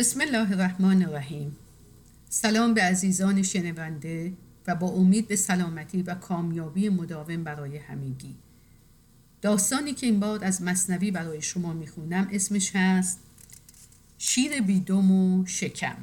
[0.00, 1.56] بسم الله الرحمن الرحیم.
[2.28, 4.32] سلام به عزیزان شنونده
[4.66, 8.34] و با امید به سلامتی و کامیابی مداوم برای همگی.
[9.42, 13.18] داستانی که این بار از مصنوی برای شما می‌خونم اسمش هست
[14.18, 15.96] شیر بیدم و شکم.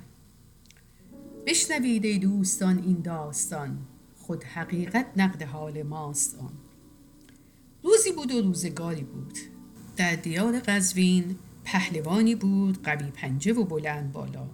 [1.45, 3.77] بشنوید ای دوستان این داستان.
[4.17, 6.53] خود حقیقت نقد حال ماست آن.
[7.83, 9.37] روزی بود و روزگاری بود.
[9.97, 11.35] در دیار قزوین
[11.71, 14.47] پهلوانی بود قوی پنجه و بلند بالا.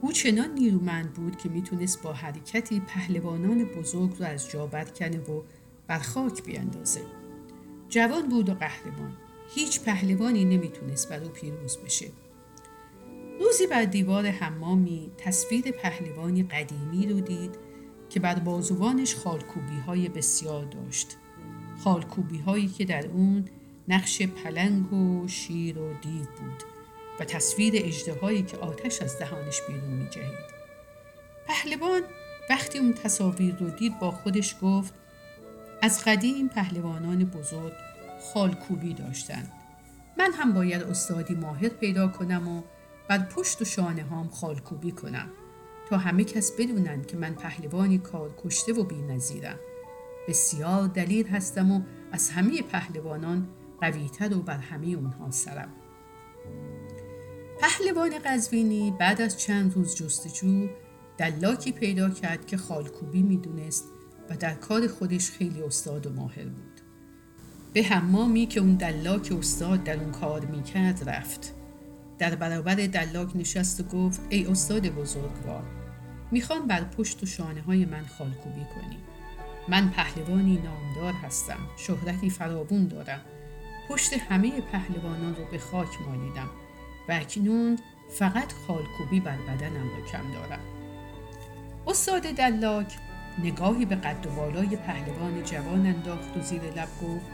[0.00, 5.42] او چنان نیرومند بود که می‌تونست با حرکتی پهلوانان بزرگ رو از جا برکنه و
[5.86, 7.00] بر خاک بیاندازه
[7.88, 9.12] جوان بود و قهرمان.
[9.54, 12.06] هیچ پهلوانی نمی‌تونست بر او پیروز بشه.
[13.40, 17.54] روزی بر دیوار حمامی تصویر پهلوانی قدیمی رو دید
[18.10, 21.16] که بر بازوانش خالکوبی های بسیار داشت.
[21.84, 23.44] خالکوبی هایی که در اون
[23.88, 26.62] نقش پلنگ و شیر و دیو بود
[27.20, 30.56] و تصویر اجدهایی که آتش از دهانش بیرون می جهید.
[31.46, 32.02] پهلوان
[32.50, 34.94] وقتی اون تصاویر رو دید با خودش گفت
[35.82, 37.72] از قدیم پهلوانان بزرگ
[38.20, 39.52] خالکوبی داشتند.
[40.18, 42.62] من هم باید استادی ماهر پیدا کنم و
[43.08, 45.30] بر پشت و شانه هام خالکوبی کنم
[45.90, 49.58] تا همه کس بدونند که من پهلوانی کار کشته و بی نظیرم.
[50.28, 53.48] بسیار دلیل هستم و از همه پهلوانان
[53.80, 55.68] قویتر و بر همه اونها سرم
[57.60, 60.68] پهلوان قزوینی بعد از چند روز جستجو
[61.18, 63.84] دلاکی پیدا کرد که خالکوبی می‌دونست
[64.30, 66.80] و در کار خودش خیلی استاد و ماهر بود.
[67.72, 71.52] به حمامی که اون دلاک استاد در اون کار می‌کرد رفت.
[72.18, 75.64] در برابر دلاک نشست و گفت ای استاد بزرگوار
[76.30, 78.98] می‌خوام بر پشت و شانه های من خالکوبی کنی.
[79.68, 83.20] من پهلوانی نامدار هستم شهرتی فراوون دارم.
[83.88, 86.50] پشت همه پهلوانان رو به خاک مالیدم
[87.08, 87.78] و اکنون
[88.10, 90.60] فقط خالکوبی بر بدنم رو کم دارم.
[91.86, 92.96] استاد دلاک
[93.38, 97.26] نگاهی به قد و بالای پهلوان جوان انداخت و زیر لب گفت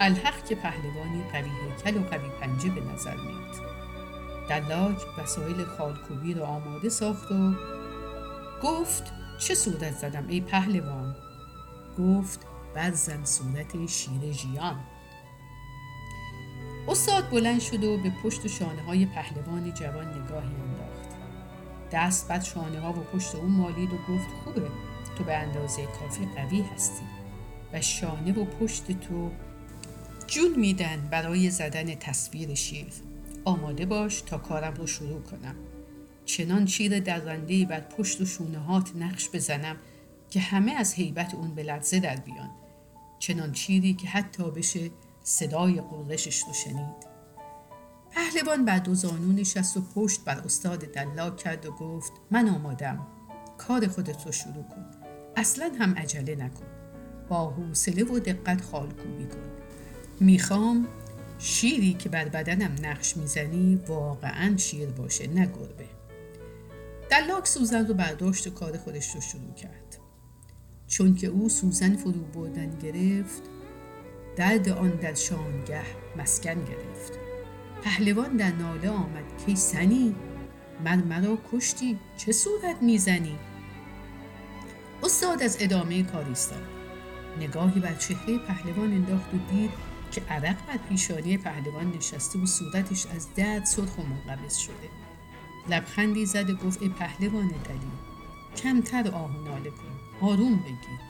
[0.00, 3.54] الحق که پهلوانی قوی هیکل و قوی پنجه به نظر میاد
[4.48, 7.54] دلاک وسایل خالکوبی رو آماده ساخت و
[8.62, 11.16] گفت چه صورت زدم ای پهلوان؟
[11.98, 12.46] گفت
[12.92, 14.80] زن صورت شیر جیان
[16.88, 21.08] استاد بلند شد و به پشت و شانه های پهلوان جوان نگاهی انداخت.
[21.92, 24.70] دست بد شانه ها و پشت اون مالید و گفت خوبه
[25.18, 27.04] تو به اندازه کافی قوی هستی.
[27.72, 29.30] و شانه و پشت تو
[30.26, 32.86] جون میدن برای زدن تصویر شیر.
[33.44, 35.54] آماده باش تا کارم رو شروع کنم.
[36.24, 39.76] چنان شیر درنده بر پشت و شونه هات نقش بزنم
[40.30, 42.50] که همه از حیبت اون به لرزه در بیان.
[43.18, 44.90] چنان چیری که حتی بشه
[45.28, 47.08] صدای قرشش رو شنید.
[48.10, 53.06] پهلوان بعد دو زانو نشست و پشت بر استاد دلاک کرد و گفت من آمادم.
[53.58, 54.86] کار خودت رو شروع کن.
[55.36, 56.66] اصلا هم عجله نکن.
[57.28, 59.50] با حوصله و دقت خالکوبی کن.
[60.20, 60.88] می‌خوام
[61.38, 65.88] شیری که بر بدنم نقش می‌زنی واقعا شیر باشه نه گربه.
[67.10, 69.98] دلاک سوزن رو برداشت و کار خودش رو شروع کرد.
[70.86, 73.42] چون که او سوزن فرو بردن گرفت
[74.38, 75.82] درد آن در شامگه
[76.16, 77.18] مسکن گرفت.
[77.82, 79.24] پهلوان در ناله آمد.
[79.46, 80.14] که سنی
[80.84, 83.38] من مرا کشتی؟ چه صورت می‌زنی؟
[85.02, 86.62] استاد از ادامه کار ایستاد.
[87.40, 89.70] نگاهی بر چهره پهلوان انداخت و دید
[90.12, 94.88] که عرق بر پیشانی پهلوان نشسته و صورتش از درد سرخ و منقبض شده.
[95.70, 97.90] لبخندی زد و گفت ای پهلوان دلیل
[98.56, 100.26] کمتر آه و ناله کن.
[100.26, 101.07] آروم بگیر.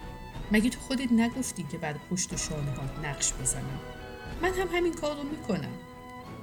[0.52, 2.72] مگه تو خودت نگفتی که بر پشت شانه
[3.04, 3.80] نقش بزنم؟
[4.42, 5.74] من هم همین کار رو می‌کنم.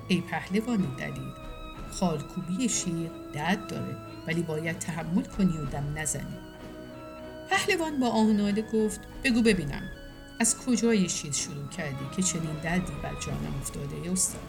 [0.07, 1.31] ای پهلوان دلیل
[1.91, 6.37] خالکوبی شیر درد داره ولی باید تحمل کنی و دم نزنی.
[7.49, 9.83] پهلوان با آهناله گفت بگو ببینم
[10.39, 14.41] از کجای شیر شروع کردی که چنین دردی بر جانم افتاده ای استاد؟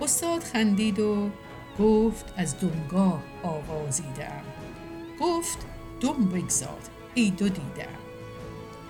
[0.00, 1.30] استاد خندید و
[1.78, 4.42] گفت از دمگاه آغازیدم
[5.20, 5.58] گفت
[6.00, 6.78] دم بگذار
[7.14, 8.09] ای دو دیدم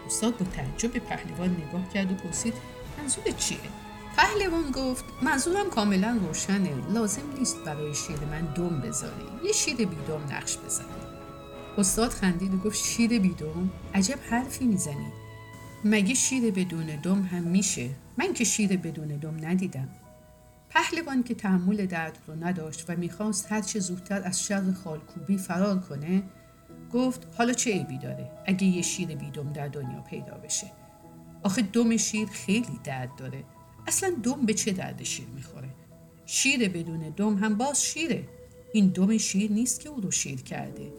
[0.06, 2.54] استاد با تعجب به پهلوان نگاه کرد و پرسید
[2.98, 3.58] منظور چیه؟
[4.16, 10.24] پهلوان گفت منظورم کاملا روشنه لازم نیست برای شیر من دم بذاری یه شیر بیدم
[10.30, 10.84] نقش بزن
[11.78, 15.12] استاد خندید و گفت شیر بیدم؟ عجب حرفی می‌زنی.
[15.84, 19.88] مگه شیر بدون دم هم میشه؟ من که شیر بدون دم ندیدم.
[20.70, 26.22] پهلوان که تحمل درد رو نداشت و می‌خواست هرچه زودتر از شر خالکوبی فرار کنه
[26.92, 30.66] گفت حالا چه عیبی داره؟ اگه یه شیر بیدم در دنیا پیدا بشه.
[31.42, 33.44] آخه دم شیر خیلی درد داره.
[33.86, 35.68] اصلا دم به چه درد شیر می‌خوره؟
[36.26, 38.28] شیر بدون دم هم باز شیره.
[38.72, 40.92] این دم شیر نیست که او رو شیر کرده.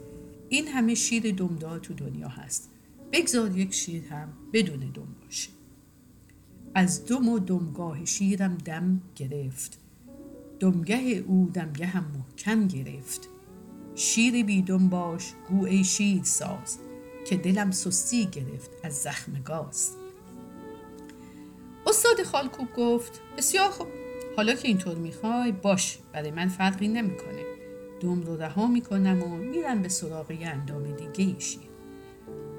[0.49, 2.69] این همه شیر دمدار تو دنیا هست.
[3.11, 5.49] بگذار یک شیر هم بدون دم باشه.
[6.75, 9.77] از دم و دمگاه شیرم دم گرفت.
[10.59, 10.97] دمگه
[11.27, 13.30] او دمگه هم محکم گرفت.
[14.01, 16.79] شیر بی دم باش گو ای شیر ساز
[17.27, 19.91] که دلم سستی گرفت از زخم گاز.
[21.87, 23.87] استاد خالکوب گفت بسیار خوب
[24.37, 27.45] حالا که اینطور می‌خوای باش برای من فرقی نمی‌کنه.
[28.01, 31.69] دم رو رها می‌کنم و میرم به سراغ یه اندام دیگه شیر.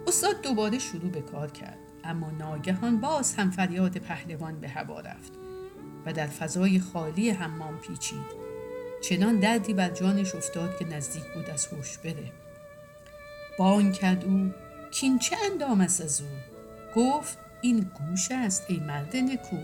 [0.06, 5.32] استاد دوباره شروع به کار کرد اما ناگهان باز هم فریاد پهلوان به هوا رفت
[6.06, 8.51] و در فضای خالی حمام پیچید.
[9.02, 12.32] چنان دردی بر جانش افتاد که نزدیک بود از هوش بره.
[13.58, 14.50] بان کرد او
[14.90, 16.26] کین چه اندام است از او؟
[16.96, 19.56] گفت این گوش است ای مرد نکو.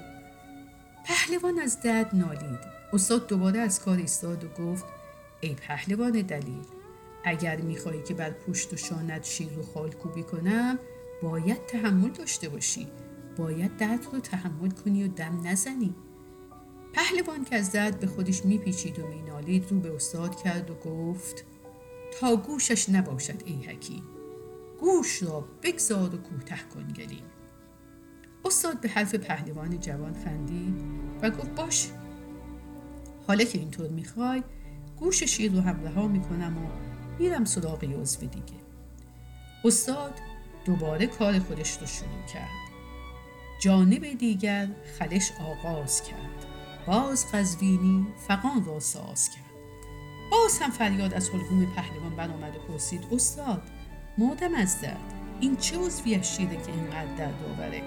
[1.06, 2.79] پهلوان از درد نالید.
[2.93, 4.85] استاد دوباره از کار ایستاد و گفت
[5.40, 6.64] ای پهلوان دلیل
[7.25, 10.79] اگر می‌خواهی که بر پشت و شانت شیر رو خالکوبی کنم
[11.23, 12.88] باید تحمل داشته باشی.
[13.37, 15.94] باید درد رو تحمل کنی و دم نزنی.
[16.99, 21.45] پهلوان که از درد به خودش میپیچید و مینالید رو به استاد کرد و گفت
[22.21, 24.03] تا گوشش نباشد ای حکیم
[24.81, 27.25] گوش را بگذار و کوتاه کن گلیم.
[28.45, 30.83] استاد به حرف پهلوان جوان خندید
[31.23, 31.89] و گفت باش.
[33.27, 34.43] حالا که اینطور می‌خوای
[34.97, 36.71] گوش شیر رو هم رها می‌کنم و
[37.19, 38.59] میرم سراغ عضو دیگه.
[39.65, 40.15] استاد
[40.65, 42.69] دوباره کار خودش رو شروع کرد.
[43.62, 44.69] جانب دیگر
[44.99, 46.48] خلش آغاز کرد.
[46.88, 49.44] باز قزوینی فقان را ساز کرد.
[50.31, 53.62] باز هم فریاد از حلقوم پهلوان برآمد و پرسید استاد
[54.19, 57.82] مردم از درد این چه عضوی از شیره که اینقدر درد آوره؟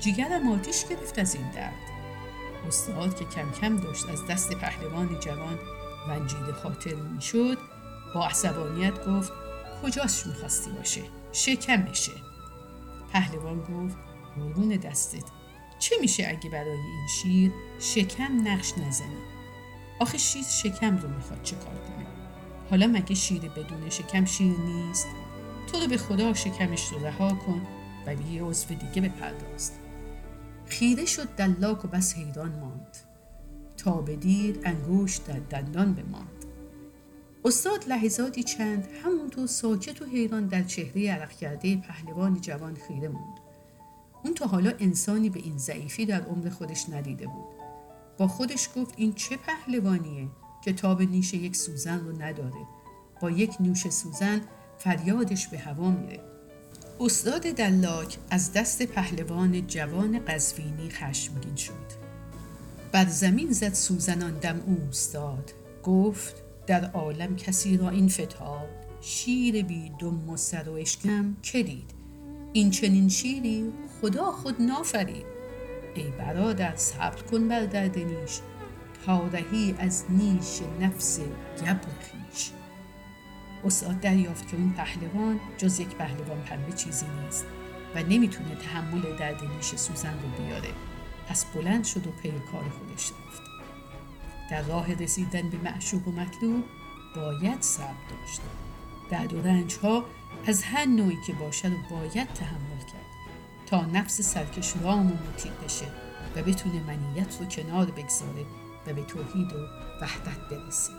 [0.00, 1.74] جیگرم آتیش گرفت از این درد.
[2.68, 5.58] استاد که کم کم داشت از دست پهلوان جوان
[6.08, 7.58] ونجید خاطر می‌شد
[8.14, 9.32] با عصبانیت گفت
[9.82, 11.02] کجاش می‌خواستی باشه؟
[11.32, 12.12] شکمشه
[13.12, 13.96] پهلوان گفت
[14.36, 15.37] قربون دستت.
[15.78, 19.22] چه میشه اگه برای این شیر شکم نقش نزنی؟
[19.98, 22.06] آخه شیر شکم رو می‌خواد چه کار کنه؟
[22.70, 25.06] حالا مگه شیر بدون شکم شیر نیست؟
[25.66, 27.66] تو رو به خدا شکمش رو رها کن
[28.06, 29.72] و به یه عضو دیگه بپرداز.
[30.66, 32.96] خیره شد دلاک و بس حیران ماند.
[33.76, 36.44] تا به دیر انگوش در دندان بماند.
[37.44, 43.40] استاد لحظاتی چند همونطور ساکت و حیران در چهره عرق کرده پهلوان جوان خیره موند.
[44.28, 47.46] اون تا حالا انسانی به این ضعیفی در عمر خودش ندیده بود.
[48.18, 50.28] با خودش گفت این چه پهلوانیه
[50.64, 52.66] که تاب نیش یک سوزن رو نداره.
[53.20, 54.40] با یک نوش سوزن
[54.78, 56.20] فریادش به هوا میره.
[57.00, 61.88] استاد دلاک از دست پهلوان جوان قزوینی خشمگین شد.
[62.92, 65.52] بر زمین زد سوزنان دم اوستاد
[65.82, 68.68] گفت در عالم کسی را این فتاد.
[69.00, 71.97] شیر بی دم و سر و اشکم دید؟
[72.52, 75.26] این چنین شیری خدا خود نافرید
[75.94, 78.40] ای برادر صبر کن بر درد نیش
[79.06, 81.20] تا رهی از نیش نفس
[81.60, 82.50] گبر خیش
[83.64, 87.46] استاد دریافت که اون پهلوان جز یک پهلوان پنبه چیزی نیست
[87.94, 90.70] و نمی‌تونه تحمل درد نیش سوزن رو بیاره.
[91.28, 93.42] پس بلند شد و پی کار خودش رفت.
[94.50, 96.64] در راه رسیدن به معشوق و مطلوب
[97.16, 98.40] باید صبر داشت.
[99.10, 100.04] درد و رنج ها
[100.46, 103.08] از هر نوعی که باشه رو باید تحمل کرد
[103.66, 105.86] تا نفس سرکش رام و مطیع بشه
[106.36, 108.46] و بتونه منیت رو کنار بگذاره
[108.86, 109.66] و به توحید و
[110.00, 110.92] وحدت برسه.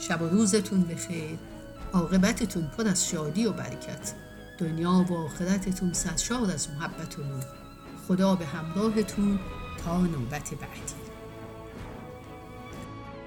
[0.00, 1.38] شب و روزتون بخیر.
[1.92, 4.14] عاقبتتون پر از شادی و برکت.
[4.58, 7.44] دنیا و آخرتتون سرشار از محبت و نور
[8.08, 9.38] خدا به همراهتون
[9.84, 11.17] تا نوبت بعدی.